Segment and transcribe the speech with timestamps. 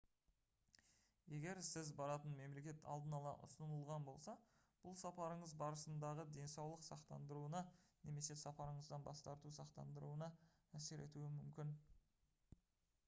[1.33, 4.33] егер сіз баратын мемлекет алдын ала ұсынылған болса
[4.85, 7.61] бұл сапарыңыз барысындағы денсаулық сақтандыруына
[8.09, 10.31] немесе сапарыңыздан бас тарту сақтандыруына
[10.81, 11.75] әсер етуі мүмкін